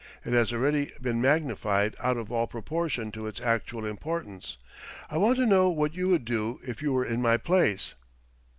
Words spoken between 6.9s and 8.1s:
were in my place."